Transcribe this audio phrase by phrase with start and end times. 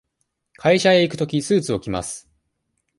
[0.57, 2.27] 会社へ行くとき、スーツを着ます。